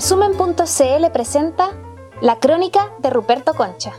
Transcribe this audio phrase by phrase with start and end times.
[0.00, 1.72] Resumen.cl presenta
[2.22, 3.92] La Crónica de Ruperto Concha.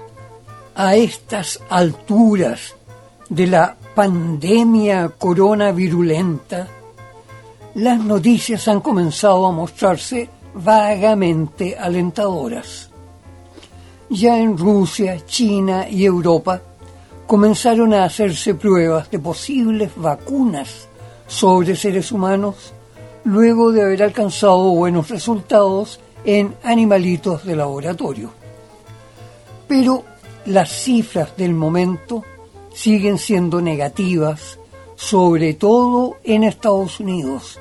[0.74, 2.74] A estas alturas
[3.30, 6.68] de la pandemia coronavirulenta,
[7.76, 12.90] las noticias han comenzado a mostrarse vagamente alentadoras.
[14.10, 16.64] Ya en Rusia, China y Europa
[17.28, 20.88] comenzaron a hacerse pruebas de posibles vacunas
[21.28, 22.74] sobre seres humanos
[23.24, 28.32] luego de haber alcanzado buenos resultados en animalitos de laboratorio.
[29.68, 30.04] Pero
[30.46, 32.24] las cifras del momento
[32.74, 34.60] siguen siendo negativas,
[34.96, 37.58] sobre todo en Estados Unidos,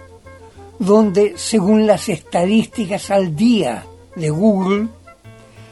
[0.79, 3.85] donde, según las estadísticas al día
[4.17, 4.89] de Google,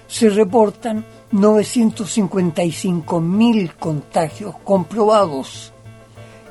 [0.06, 5.72] se reportan 955.000 contagios comprobados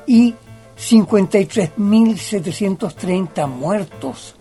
[0.06, 0.34] y
[0.78, 4.36] 53.730 muertos,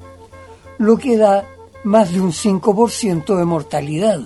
[0.77, 1.43] lo que da
[1.83, 4.19] más de un 5% de mortalidad.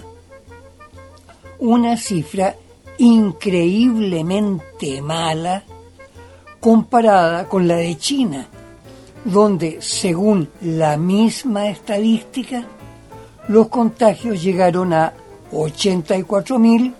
[1.59, 2.57] Una cifra
[2.97, 5.63] increíblemente mala
[6.59, 8.47] comparada con la de China,
[9.23, 12.65] donde, según la misma estadística,
[13.47, 15.13] los contagios llegaron a
[15.51, 16.93] 84.000,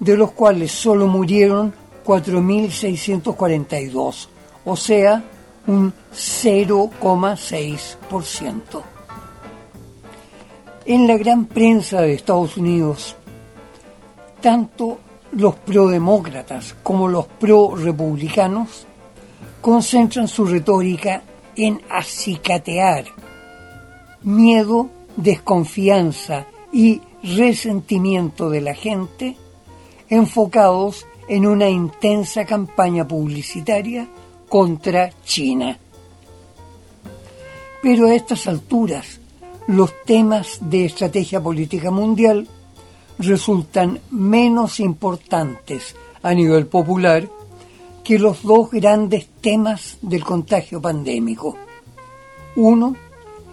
[0.00, 1.74] de los cuales solo murieron
[2.08, 4.28] 4.642,
[4.64, 5.22] o sea,
[5.66, 8.82] un 0,6%.
[10.86, 13.14] En la gran prensa de Estados Unidos,
[14.40, 15.00] tanto
[15.32, 18.86] los prodemócratas como los pro-republicanos
[19.60, 21.22] concentran su retórica
[21.56, 23.04] en acicatear
[24.22, 29.36] miedo, desconfianza y resentimiento de la gente
[30.08, 34.08] enfocados en una intensa campaña publicitaria
[34.48, 35.78] contra China.
[37.82, 39.20] Pero a estas alturas,
[39.66, 42.48] los temas de estrategia política mundial
[43.18, 47.28] resultan menos importantes a nivel popular
[48.02, 51.56] que los dos grandes temas del contagio pandémico.
[52.56, 52.96] Uno,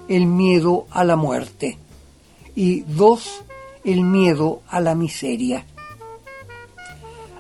[0.07, 1.77] el miedo a la muerte
[2.55, 3.43] y dos,
[3.83, 5.65] el miedo a la miseria.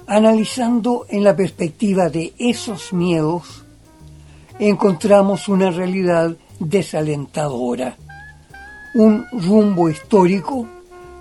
[0.07, 3.63] Analizando en la perspectiva de esos miedos,
[4.59, 7.97] encontramos una realidad desalentadora,
[8.93, 10.67] un rumbo histórico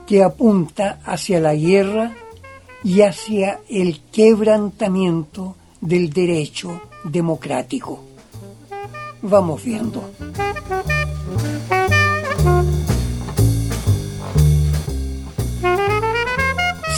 [0.06, 2.14] que apunta hacia la guerra
[2.82, 8.04] y hacia el quebrantamiento del derecho democrático.
[9.22, 10.10] Vamos viendo.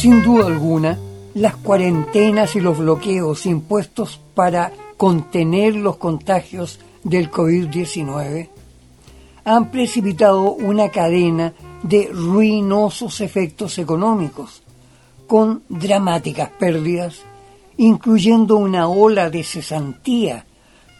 [0.00, 0.98] Sin duda alguna,
[1.36, 8.48] las cuarentenas y los bloqueos impuestos para contener los contagios del COVID-19
[9.44, 11.52] han precipitado una cadena
[11.82, 14.62] de ruinosos efectos económicos,
[15.26, 17.18] con dramáticas pérdidas,
[17.76, 20.46] incluyendo una ola de cesantía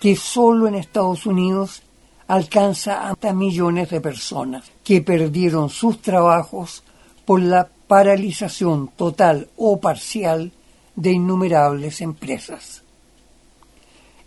[0.03, 1.83] que solo en Estados Unidos
[2.29, 6.83] alcanza hasta millones de personas que perdieron sus trabajos
[7.25, 10.53] por la paralización total o parcial
[10.95, 12.83] de innumerables empresas.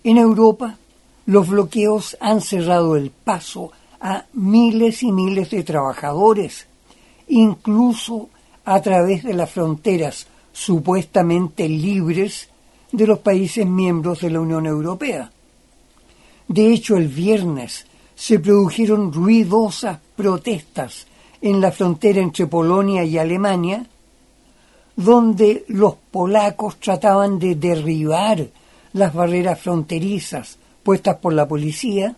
[0.03, 0.77] En Europa,
[1.25, 6.67] los bloqueos han cerrado el paso a miles y miles de trabajadores,
[7.27, 8.29] incluso
[8.65, 12.49] a través de las fronteras supuestamente libres
[12.91, 15.31] de los países miembros de la Unión Europea.
[16.47, 21.05] De hecho, el viernes se produjeron ruidosas protestas
[21.41, 23.85] en la frontera entre Polonia y Alemania,
[24.95, 28.47] donde los polacos trataban de derribar
[28.93, 32.15] las barreras fronterizas puestas por la policía,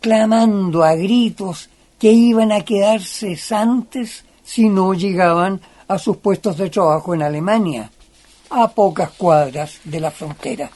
[0.00, 6.70] clamando a gritos que iban a quedar cesantes si no llegaban a sus puestos de
[6.70, 7.90] trabajo en Alemania,
[8.50, 10.70] a pocas cuadras de la frontera.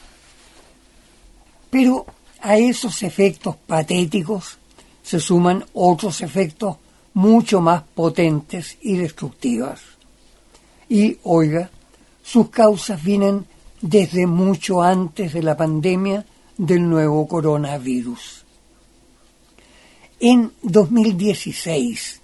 [1.70, 2.06] Pero
[2.40, 4.58] a esos efectos patéticos
[5.02, 6.76] se suman otros efectos
[7.14, 9.80] mucho más potentes y destructivas.
[10.88, 11.70] Y, oiga,
[12.22, 13.46] sus causas vienen
[13.80, 16.24] desde mucho antes de la pandemia
[16.56, 18.44] del nuevo coronavirus.
[20.20, 22.20] En 2016,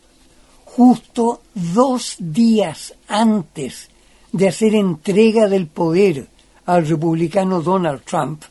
[0.65, 3.91] justo dos días antes
[4.33, 6.29] de hacer entrega del poder
[6.67, 8.45] al republicano Donald Trump,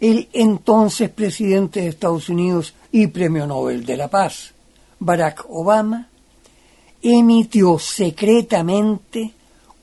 [0.00, 4.52] el entonces presidente de Estados Unidos y Premio Nobel de la Paz,
[5.00, 6.08] Barack Obama,
[7.02, 9.32] emitió secretamente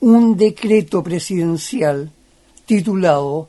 [0.00, 2.10] un decreto presidencial
[2.66, 3.48] titulado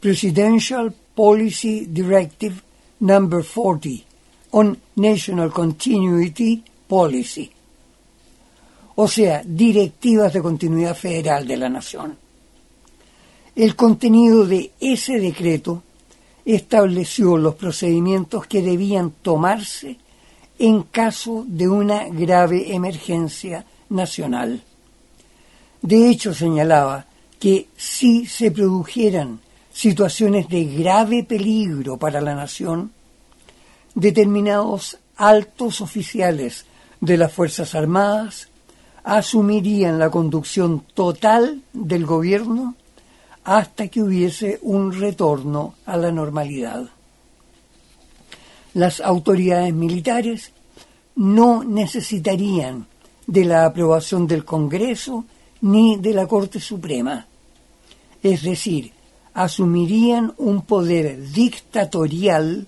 [0.00, 2.56] Presidential Policy Directive
[3.00, 3.88] Number 40,
[4.52, 7.50] on National Continuity Policy,
[8.96, 12.18] o sea, directivas de continuidad federal de la nación.
[13.54, 15.82] El contenido de ese decreto
[16.44, 19.96] estableció los procedimientos que debían tomarse
[20.60, 24.62] en caso de una grave emergencia nacional.
[25.80, 27.06] De hecho, señalaba
[27.38, 29.40] que si se produjeran
[29.72, 32.92] situaciones de grave peligro para la nación,
[33.94, 36.66] determinados altos oficiales
[37.00, 38.48] de las Fuerzas Armadas
[39.02, 42.74] asumirían la conducción total del gobierno
[43.44, 46.90] hasta que hubiese un retorno a la normalidad.
[48.74, 50.52] Las autoridades militares
[51.16, 52.86] no necesitarían
[53.26, 55.24] de la aprobación del Congreso
[55.62, 57.26] ni de la Corte Suprema,
[58.22, 58.92] es decir,
[59.34, 62.66] asumirían un poder dictatorial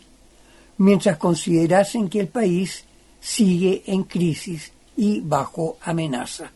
[0.79, 2.85] mientras considerasen que el país
[3.21, 6.51] sigue en crisis y bajo amenaza.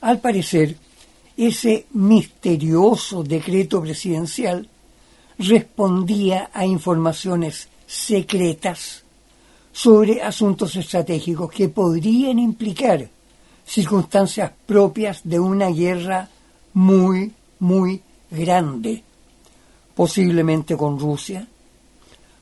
[0.00, 0.76] Al parecer,
[1.36, 4.68] ese misterioso decreto presidencial
[5.38, 9.02] respondía a informaciones secretas
[9.72, 13.08] sobre asuntos estratégicos que podrían implicar
[13.66, 16.28] circunstancias propias de una guerra
[16.74, 18.00] muy, muy
[18.30, 19.02] grande,
[19.94, 21.46] posiblemente con Rusia,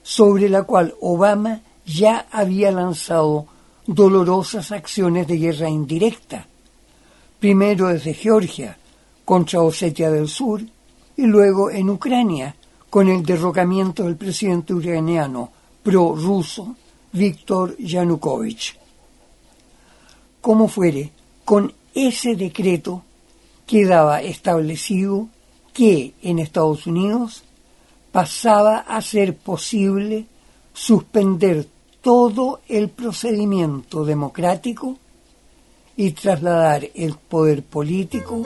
[0.01, 3.47] sobre la cual Obama ya había lanzado
[3.85, 6.45] dolorosas acciones de guerra indirecta,
[7.39, 8.77] primero desde Georgia
[9.25, 10.61] contra Osetia del Sur
[11.15, 12.55] y luego en Ucrania
[12.93, 15.49] con el derrocamiento del presidente ucraniano
[15.81, 16.75] pro-ruso
[17.11, 18.75] Víctor Yanukovych.
[20.39, 21.09] Como fuere,
[21.43, 23.01] con ese decreto
[23.65, 25.27] quedaba establecido
[25.73, 27.43] que en Estados Unidos
[28.11, 30.27] pasaba a ser posible
[30.71, 31.67] suspender
[31.99, 34.99] todo el procedimiento democrático
[35.97, 38.43] y trasladar el poder político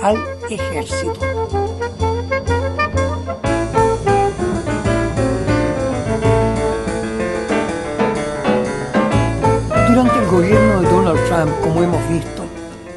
[0.00, 0.18] al
[0.48, 2.07] ejército.
[10.30, 12.44] Gobierno de Donald Trump, como hemos visto,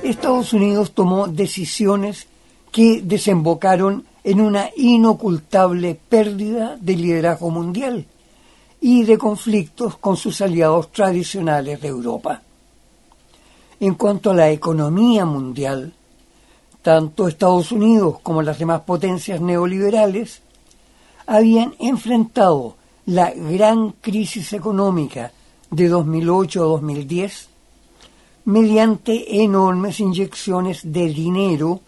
[0.03, 2.27] Estados Unidos tomó decisiones
[2.71, 8.05] que desembocaron en una inocultable pérdida de liderazgo mundial
[8.81, 12.41] y de conflictos con sus aliados tradicionales de Europa.
[13.79, 15.93] En cuanto a la economía mundial,
[16.81, 20.41] tanto Estados Unidos como las demás potencias neoliberales
[21.27, 22.75] habían enfrentado
[23.05, 25.31] la gran crisis económica
[25.71, 27.47] de 2008-2010
[28.45, 31.79] mediante enormes inyecciones de dinero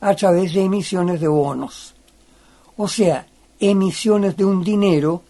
[0.00, 1.94] a través de emisiones de bonos.
[2.76, 3.26] O sea,
[3.60, 5.22] emisiones de un dinero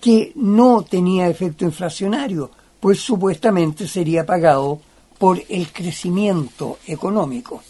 [0.00, 2.50] que no tenía efecto inflacionario,
[2.80, 4.80] pues supuestamente sería pagado
[5.18, 7.62] por el crecimiento económico.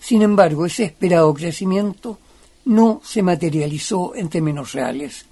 [0.00, 2.18] Sin embargo, ese esperado crecimiento
[2.66, 5.24] no se materializó en términos reales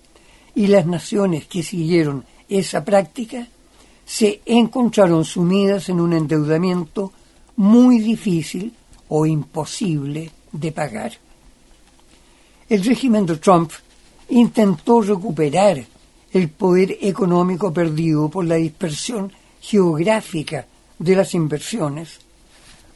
[0.56, 3.46] y las naciones que siguieron esa práctica
[4.04, 7.12] se encontraron sumidas en un endeudamiento
[7.56, 8.72] muy difícil
[9.08, 11.12] o imposible de pagar.
[12.68, 13.70] El régimen de Trump
[14.30, 15.84] intentó recuperar
[16.32, 20.66] el poder económico perdido por la dispersión geográfica
[20.98, 22.18] de las inversiones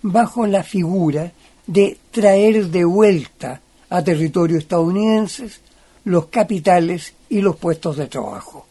[0.03, 1.31] bajo la figura
[1.67, 5.61] de traer de vuelta a territorio estadounidenses
[6.05, 8.67] los capitales y los puestos de trabajo.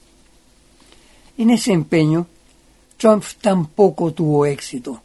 [1.37, 2.27] En ese empeño,
[2.97, 5.01] Trump tampoco tuvo éxito.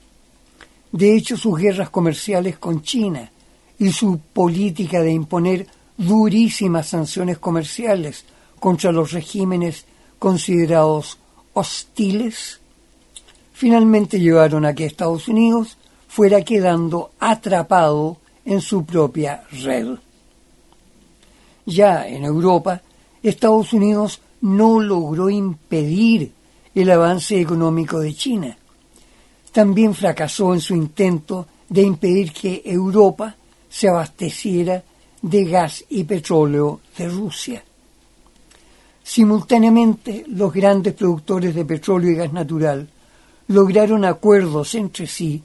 [0.93, 3.31] De hecho, sus guerras comerciales con China
[3.79, 8.25] y su política de imponer durísimas sanciones comerciales
[8.59, 9.85] contra los regímenes
[10.19, 11.19] considerados
[11.53, 12.61] hostiles,
[13.53, 15.77] finalmente llevaron a que Estados Unidos
[16.09, 19.97] fuera quedando atrapado en su propia red.
[21.67, 22.83] Ya en Europa,
[23.25, 26.31] Estados Unidos no logró impedir
[26.75, 28.59] el avance económico de China.
[29.51, 33.35] También fracasó en su intento de impedir que Europa
[33.69, 34.83] se abasteciera
[35.23, 37.65] de gas y petróleo de Rusia.
[39.03, 42.87] Simultáneamente, los grandes productores de petróleo y gas natural
[43.49, 45.43] lograron acuerdos entre sí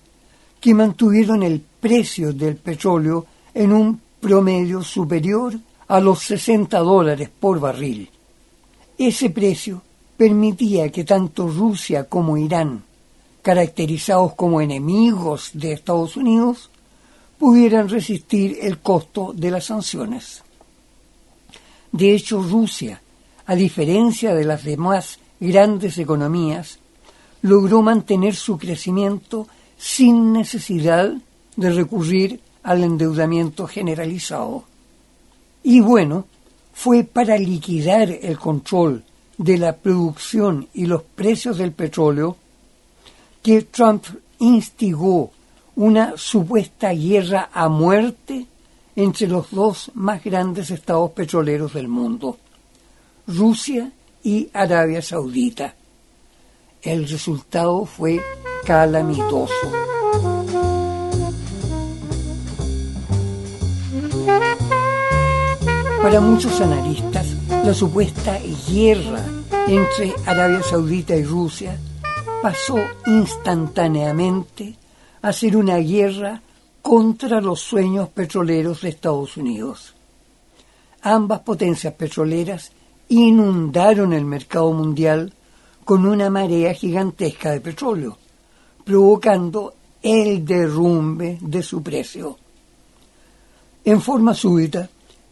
[0.60, 5.58] que mantuvieron el precio del petróleo en un promedio superior
[5.90, 8.10] a los 60 dólares por barril.
[8.98, 9.82] Ese precio
[10.16, 12.84] permitía que tanto Rusia como Irán,
[13.42, 16.70] caracterizados como enemigos de Estados Unidos,
[17.38, 20.44] pudieran resistir el costo de las sanciones.
[21.92, 23.02] De hecho, Rusia
[23.50, 26.78] a diferencia de las demás grandes economías,
[27.42, 31.12] logró mantener su crecimiento sin necesidad
[31.56, 34.66] de recurrir al endeudamiento generalizado.
[35.64, 36.26] Y bueno,
[36.74, 39.04] fue para liquidar el control
[39.38, 42.38] de la producción y los precios del petróleo
[43.42, 44.06] que Trump
[44.40, 45.32] instigó
[45.76, 48.46] una supuesta guerra a muerte
[48.96, 52.38] entre los dos más grandes estados petroleros del mundo,
[53.28, 53.92] Rusia
[54.24, 55.74] y Arabia Saudita.
[56.82, 58.22] El resultado fue
[58.66, 59.89] calamitoso.
[66.02, 68.40] Para muchos analistas, la supuesta
[68.70, 69.22] guerra
[69.68, 71.78] entre Arabia Saudita y Rusia
[72.42, 74.76] pasó instantáneamente
[75.22, 76.42] a ser una guerra
[76.82, 79.94] contra los sueños petroleros de Estados Unidos.
[81.02, 82.72] Ambas potencias petroleras
[83.10, 85.34] inundaron el mercado mundial
[85.84, 88.18] con una marea gigantesca de petróleo,
[88.86, 92.38] provocando el derrumbe de su precio.
[93.84, 94.90] En forma súbita,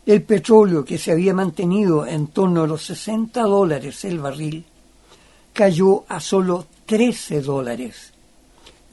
[0.07, 4.63] el petróleo que se había mantenido en torno a los 60 dólares el barril
[5.51, 8.13] cayó a solo 13 dólares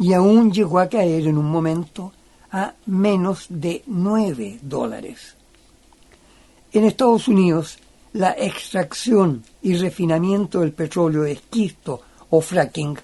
[0.01, 2.13] y aún llegó a caer en un momento
[2.51, 5.37] a menos de 9 dólares.
[6.73, 7.79] En Estados Unidos,
[8.15, 12.99] la extracción y refinamiento del petróleo esquisto o fracking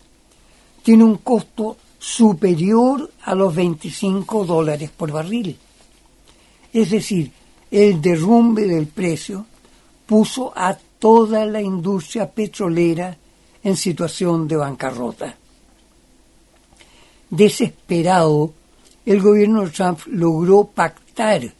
[0.83, 5.57] tiene un costo superior a los 25 dólares por barril.
[6.73, 7.31] Es decir,
[7.71, 9.47] el derrumbe del precio
[10.07, 13.17] puso a toda la industria petrolera
[13.63, 15.37] en situación de bancarrota.
[17.31, 18.53] Desesperado,
[19.07, 21.53] el gobierno de Trump logró pactar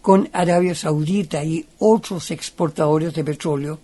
[0.00, 3.78] con Arabia Saudita y otros exportadores de petróleo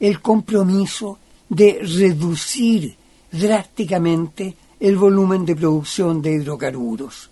[0.00, 2.96] el compromiso de reducir
[3.30, 7.30] drásticamente el volumen de producción de hidrocarburos.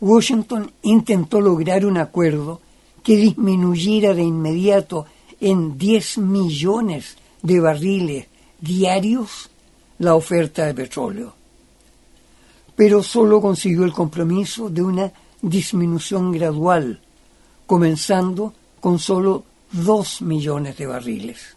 [0.00, 2.60] Washington intentó lograr un acuerdo
[3.02, 5.06] que disminuyera de inmediato
[5.40, 8.26] en 10 millones de barriles
[8.60, 9.50] diarios
[9.98, 11.34] la oferta de petróleo,
[12.76, 15.12] pero solo consiguió el compromiso de una
[15.42, 17.00] disminución gradual,
[17.66, 21.56] comenzando con solo 2 millones de barriles.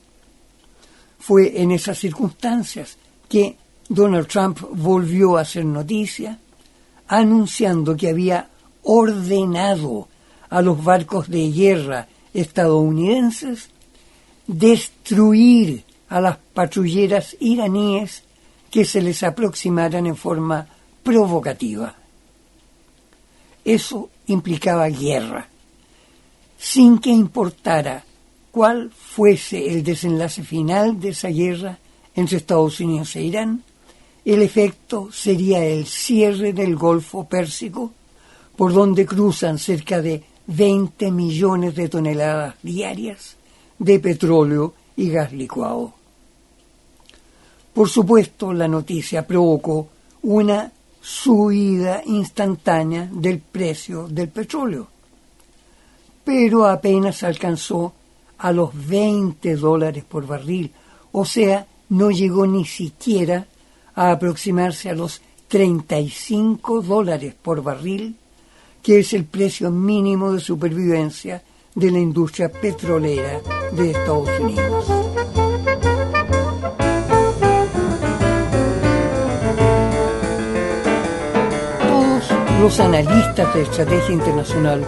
[1.19, 2.97] Fue en esas circunstancias
[3.29, 3.57] que
[3.87, 6.39] Donald Trump volvió a hacer noticia
[7.11, 8.47] anunciando que había
[8.83, 10.07] ordenado
[10.49, 13.69] a los barcos de guerra estadounidenses
[14.47, 18.23] destruir a las patrulleras iraníes
[18.71, 20.65] que se les aproximaran en forma
[21.03, 21.95] provocativa.
[23.65, 25.49] Eso implicaba guerra,
[26.57, 28.05] sin que importara
[28.51, 31.77] cuál fuese el desenlace final de esa guerra
[32.15, 33.63] entre Estados Unidos e Irán,
[34.25, 37.91] el efecto sería el cierre del Golfo Pérsico,
[38.55, 43.35] por donde cruzan cerca de 20 millones de toneladas diarias
[43.79, 45.93] de petróleo y gas licuado.
[47.73, 49.87] Por supuesto, la noticia provocó
[50.23, 54.87] una subida instantánea del precio del petróleo,
[56.23, 57.93] pero apenas alcanzó
[58.37, 60.71] a los 20 dólares por barril,
[61.11, 63.47] o sea, no llegó ni siquiera
[63.95, 68.15] a aproximarse a los 35 dólares por barril,
[68.81, 71.43] que es el precio mínimo de supervivencia
[71.75, 74.85] de la industria petrolera de Estados Unidos.
[81.81, 84.85] Todos los analistas de estrategia internacional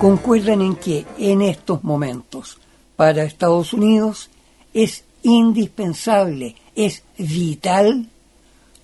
[0.00, 2.58] concuerdan en que en estos momentos
[2.96, 4.30] para Estados Unidos
[4.72, 8.08] es indispensable, es vital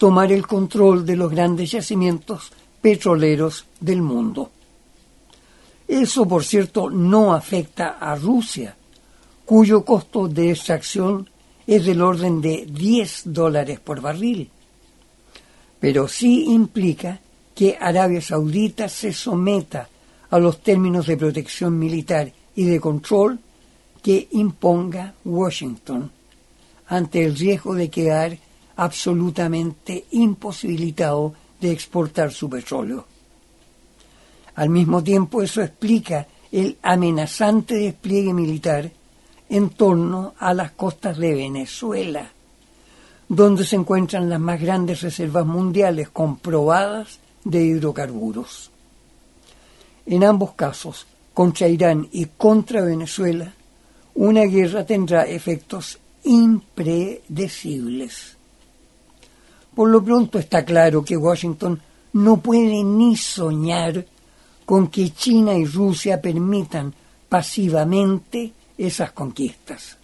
[0.02, 4.50] tomar el control de los grandes yacimientos petroleros del mundo.
[5.86, 8.74] Eso, por cierto, no afecta a Rusia,
[9.44, 11.30] cuyo costo de extracción
[11.68, 14.50] es del orden de 10 dólares por barril.
[15.78, 17.20] Pero sí implica
[17.54, 19.88] que Arabia Saudita se someta
[20.30, 23.38] a los términos de protección militar y de control
[24.02, 26.10] que imponga Washington,
[26.88, 28.36] ante el riesgo de quedar
[28.76, 33.06] absolutamente imposibilitado de exportar su petróleo.
[34.54, 38.90] Al mismo tiempo, eso explica el amenazante despliegue militar
[39.48, 42.30] en torno a las costas de Venezuela,
[43.28, 48.70] donde se encuentran las más grandes reservas mundiales comprobadas de hidrocarburos.
[50.04, 53.54] En ambos casos, contra Irán y contra Venezuela,
[54.14, 58.36] una guerra tendrá efectos impredecibles.
[59.74, 61.80] Por lo pronto está claro que Washington
[62.14, 64.04] no puede ni soñar
[64.66, 66.94] con que China y Rusia permitan
[67.28, 69.96] pasivamente esas conquistas.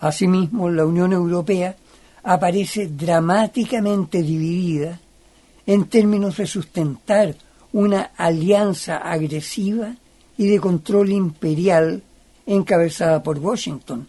[0.00, 1.76] Asimismo, la Unión Europea
[2.22, 5.00] aparece dramáticamente dividida
[5.66, 7.34] en términos de sustentar
[7.72, 9.94] una alianza agresiva
[10.38, 12.02] y de control imperial
[12.46, 14.06] encabezada por Washington,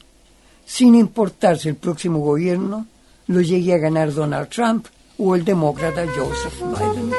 [0.66, 2.86] sin importar si el próximo gobierno
[3.28, 7.12] lo llegue a ganar Donald Trump o el demócrata Joseph Biden.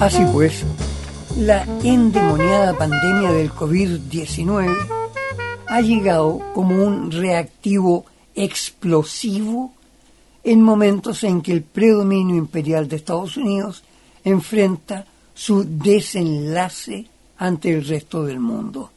[0.00, 0.64] Así pues,
[1.36, 4.76] la endemoniada pandemia del COVID-19
[5.66, 9.72] ha llegado como un reactivo explosivo
[10.44, 13.82] en momentos en que el predominio imperial de Estados Unidos
[14.24, 15.04] enfrenta
[15.34, 17.06] su desenlace
[17.38, 18.90] ante el resto del mundo.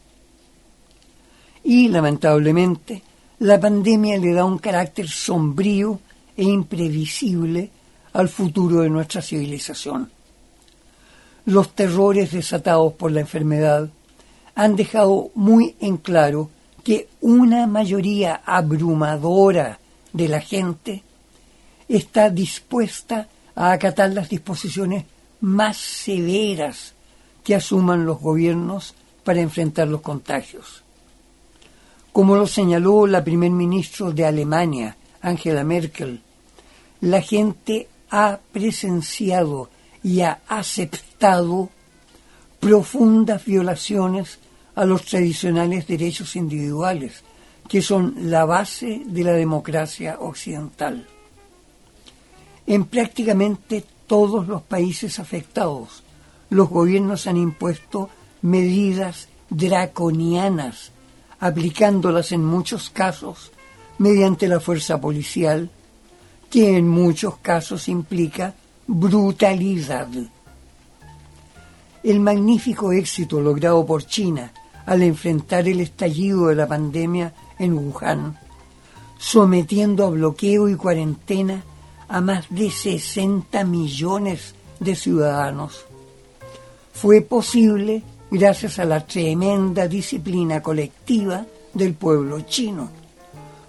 [1.63, 3.01] Y, lamentablemente,
[3.39, 5.99] la pandemia le da un carácter sombrío
[6.35, 7.69] e imprevisible
[8.13, 10.11] al futuro de nuestra civilización.
[11.45, 13.89] Los terrores desatados por la enfermedad
[14.55, 16.49] han dejado muy en claro
[16.83, 19.79] que una mayoría abrumadora
[20.13, 21.03] de la gente
[21.87, 25.05] está dispuesta a acatar las disposiciones
[25.41, 26.93] más severas
[27.43, 30.83] que asuman los gobiernos para enfrentar los contagios.
[32.11, 36.21] Como lo señaló la primer ministro de Alemania, Angela Merkel,
[37.01, 39.69] la gente ha presenciado
[40.03, 41.69] y ha aceptado
[42.59, 44.39] profundas violaciones
[44.75, 47.23] a los tradicionales derechos individuales,
[47.67, 51.07] que son la base de la democracia occidental.
[52.67, 56.03] En prácticamente todos los países afectados,
[56.51, 58.09] los gobiernos han impuesto
[58.41, 60.91] medidas draconianas,
[61.39, 63.51] aplicándolas en muchos casos
[63.97, 65.69] mediante la fuerza policial,
[66.49, 68.53] que en muchos casos implica
[68.85, 70.09] brutalidad.
[72.03, 74.51] El magnífico éxito logrado por China
[74.85, 78.37] al enfrentar el estallido de la pandemia en Wuhan,
[79.17, 81.63] sometiendo a bloqueo y cuarentena
[82.09, 85.85] a más de 60 millones de ciudadanos.
[86.93, 92.89] Fue posible gracias a la tremenda disciplina colectiva del pueblo chino,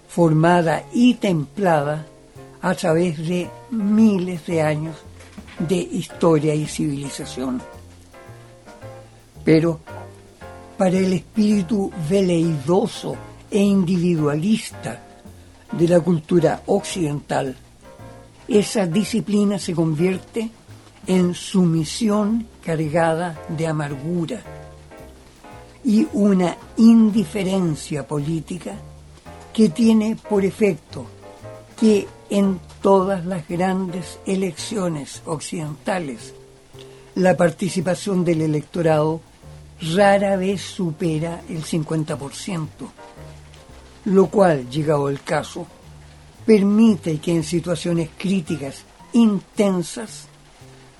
[0.07, 2.05] formada y templada
[2.61, 4.95] a través de miles de años
[5.59, 7.61] de historia y civilización.
[9.43, 9.79] Pero
[10.77, 13.15] para el espíritu veleidoso
[13.51, 15.01] e individualista
[15.71, 17.55] de la cultura occidental,
[18.47, 20.49] esa disciplina se convierte
[21.07, 24.41] en sumisión cargada de amargura
[25.83, 28.75] y una indiferencia política
[29.53, 31.05] que tiene por efecto
[31.79, 36.33] que en todas las grandes elecciones occidentales
[37.15, 39.21] la participación del electorado
[39.93, 42.67] rara vez supera el 50%,
[44.05, 45.67] lo cual, llegado el caso,
[46.45, 50.27] permite que en situaciones críticas intensas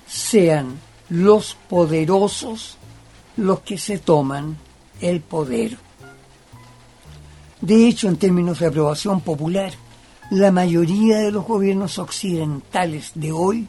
[0.08, 0.78] sean
[1.14, 2.76] los poderosos
[3.38, 4.58] los que se toman
[5.00, 5.78] el poder.
[7.62, 9.72] De hecho, en términos de aprobación popular,
[10.32, 13.68] la mayoría de los gobiernos occidentales de hoy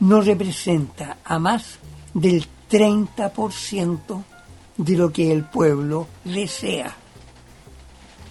[0.00, 1.78] no representa a más
[2.12, 4.24] del 30%
[4.78, 6.96] de lo que el pueblo desea.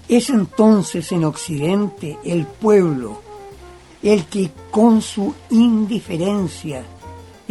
[0.09, 3.21] Es entonces en Occidente el pueblo
[4.03, 6.83] el que con su indiferencia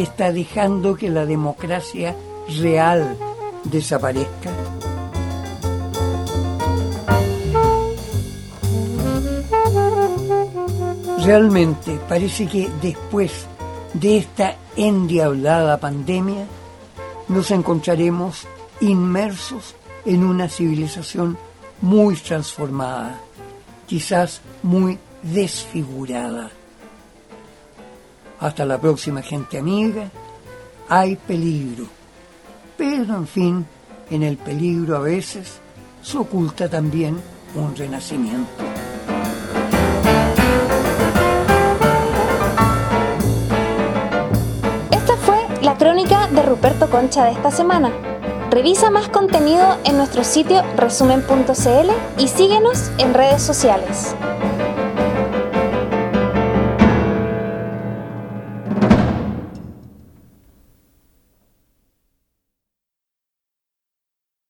[0.02, 2.16] está dejando que la democracia
[2.60, 3.16] real
[3.64, 4.50] desaparezca.
[11.24, 13.46] Realmente parece que después
[13.94, 16.46] de esta endiablada pandemia,
[17.28, 18.46] nos encontraremos
[18.80, 21.36] inmersos en una civilización
[21.80, 23.20] muy transformada,
[23.86, 26.50] quizás muy desfigurada.
[28.40, 30.10] Hasta la próxima gente amiga,
[30.88, 31.84] hay peligro,
[32.76, 33.66] pero en fin,
[34.10, 35.60] en el peligro a veces
[36.02, 37.20] se oculta también
[37.54, 38.64] un renacimiento.
[45.80, 47.90] crónica de Ruperto Concha de esta semana.
[48.50, 54.14] Revisa más contenido en nuestro sitio resumen.cl y síguenos en redes sociales.